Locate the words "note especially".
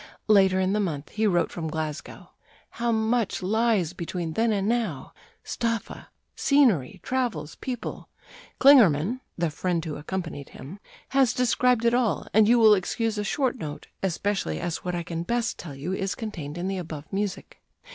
13.59-14.59